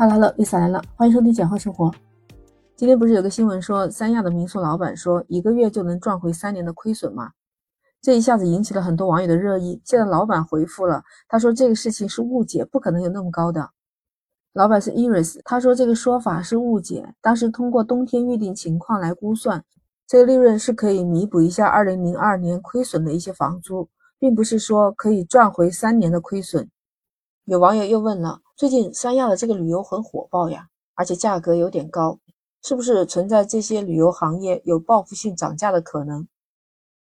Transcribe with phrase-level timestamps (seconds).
[0.00, 1.92] 哈喽哈喽，Lisa 来了，欢迎收听简化生活。
[2.74, 7.32] 今天不是有个新闻说，三亚的民宿老板说一个月就能赚回三年的亏损吗？
[8.00, 9.78] 这一下子引起了很多网友的热议。
[9.84, 13.72] 现在老板回复了，他说这个事情是误解，不可能有那么高的。
[14.54, 19.62] 老板是 Iris，他说这个说法是误解，当时通过冬天预定情况来估算，
[20.06, 23.86] 这个利润是可以弥补一下2002年亏损的一些房租，
[24.18, 26.70] 并不是说可以赚回三年的亏损。
[27.50, 28.42] 有网友又问了。
[28.56, 32.20] 最近三亚的这个旅游很火爆呀，而且价格有点高，
[32.62, 36.28] 是不是存在这些旅游行业有报复性涨价的可能？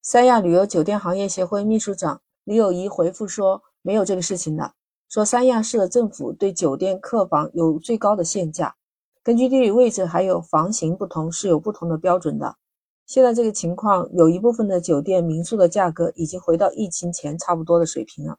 [0.00, 4.72] 三亚旅游酒店行业协会秘书长李友仪回复说，没有这个事情的。
[5.10, 8.74] 说三亚市的政府对酒店客房有最高的限价，
[9.22, 12.56] 根据地理位置还有房型不同是有不同的标准的。
[13.04, 18.38] 现在这个情况，有一部分的酒店民宿的价格已经回到疫情前差不多的水平了。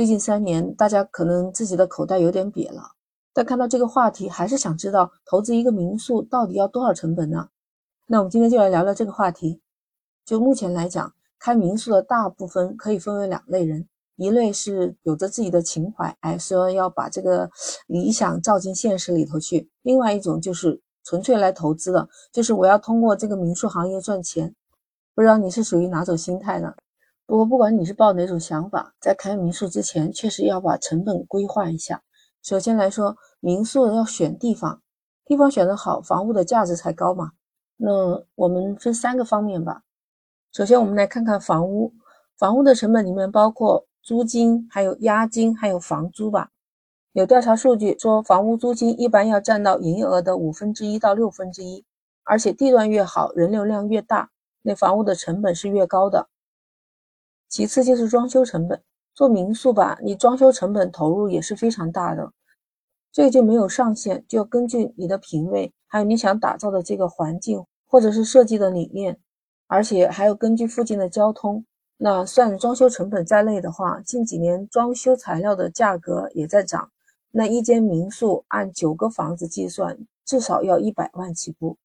[0.00, 2.92] 最近三年，大家可能自己的口袋有点瘪了，
[3.34, 7.50] 但看到这个话题，还是想知道投资一个民宿到底要多少成本呢？
[8.06, 9.60] 那我们今天就来聊聊这个话题。
[10.24, 17.50] 就目前来讲，开民宿的大部分可以分为两类人，一类是有着自己的情怀，哎，说要把这个
[17.86, 24.54] 理想照进现实里头去；另外一种就是纯粹来投资的，就是我要通过这个民宿行业赚钱。
[25.14, 26.72] 不知道你是属于哪种心态呢？
[27.30, 32.02] 不过，不管你是抱哪种想法，在开民宿之前，确实要把成本规划一下。
[32.42, 34.82] 首先来说，民宿要选地方，
[35.24, 37.30] 地方选得好，房屋的价值才高嘛。
[37.76, 39.82] 那我们分三个方面吧。
[40.50, 41.92] 首先，我们来看看房屋，
[42.36, 46.50] 房屋的成本里面包括租金、还有押金、还有房租吧。
[47.12, 51.84] 有调查数据说，房屋租金一般要占到营业额的五分之一到六分之一，
[52.24, 54.30] 而且地段越好，人流量越大，
[54.62, 56.26] 那房屋的成本是越高的。
[57.50, 58.80] 其次就是装修成本，
[59.12, 62.32] 做民宿吧，你装修成本投入也是非常大的，
[63.12, 69.18] 这个就没有上限，就要根据你的品味，还有你想打造的这个环境，或者是设计的理念，
[69.66, 71.64] 而且还有根据附近的交通，
[71.96, 76.92] 那算装修成本在内的话，近几年装修材料的价格也在涨，
[77.32, 81.76] 那一间民宿按九个房子计算，至少要一百万起步，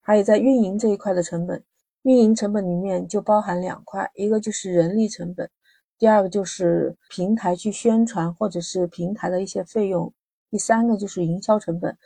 [0.00, 1.64] 还有在运营这一块的成本。
[2.04, 5.50] 运营成本里面就包含两块，一个就是人力成本，
[5.98, 10.12] 第二个就是平台去宣传或者是平台的一些费用，
[10.50, 11.96] 第三个就是营销成本。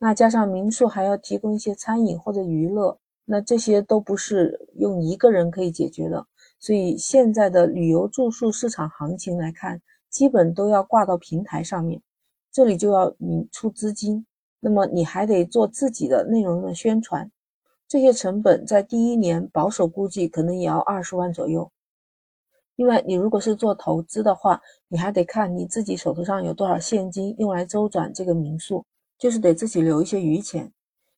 [0.00, 6.26] 那加上民宿还要提供一些餐饮或者娱乐，那这些都不是用一个人可以解决的。
[6.58, 12.02] 所以现在的旅游住宿市场行情来看，基本都要挂到平台上面，
[12.50, 14.26] 这里就要你出资金，
[14.58, 17.30] 那么你还得做自己的内容的宣传。
[17.88, 21.72] 这些成本在第一年保守估计可能也要二十万左右。
[22.76, 28.84] 另外，你如果是做投资的话，你还得看你自己手头上有多少现金用来周转这个民宿，
[29.18, 30.70] 就是得自己留一些余钱。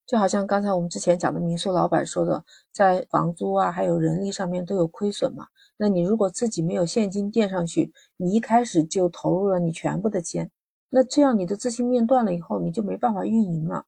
[0.06, 2.42] 就好像刚才我们之前讲的民宿老板说的，
[2.72, 5.46] 在房租啊还有人力上面都有亏损嘛。
[5.76, 10.50] 那你如果自己没有现金垫上去，你一开始就投入了你全部的钱，
[10.88, 13.84] 那这样你的资金面断了以后，你就没办法运营了。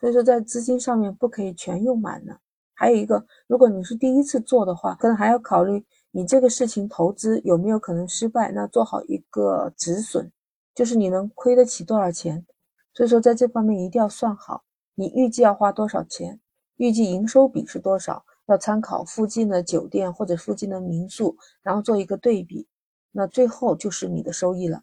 [0.00, 2.36] 所以说，在资金上面不可以全用满呢。
[2.74, 10.30] 还有一个，如果你是第一次做的话，可能还要考虑你这个事情投资有没有可能失败，那做好一个止损，
[10.74, 12.46] 就是你能亏得起多少钱。
[12.94, 14.62] 所以说，在这方面一定要算好，
[14.94, 16.38] 你预计要花多少钱，
[16.76, 22.68] 预计营收比是多少，要参考附近的酒店或者附近的民宿，然后做一个对比，
[23.10, 24.82] 那最后就是你的收益了。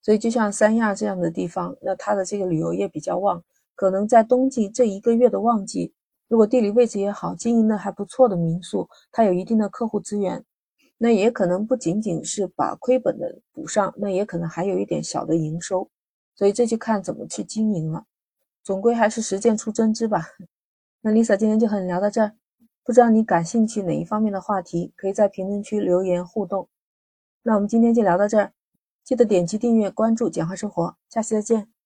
[0.00, 3.44] 所以，就像三亚这样的地方，那它的这个旅游业比较旺。
[3.74, 5.92] 可能在冬季这一个月的旺季，
[6.28, 10.44] 如果地理位置也好，经营的还不错的民宿，它有一定的客户资源，
[10.98, 15.88] 那也可能不仅仅是把亏本的补上，那也可能还有一点小的营收，
[16.34, 18.04] 所以这就看怎么去经营了。
[18.62, 20.22] 总归还是实践出真知吧。
[21.00, 22.32] 那 Lisa 今天就和你聊到这儿，
[22.84, 26.68] 不知道你感兴趣哪一方面的话题，可以在评论区留言互动。
[27.42, 28.52] 那我们今天就聊到这儿，
[29.02, 31.79] 记得点击订阅关注简化生活，下期再见。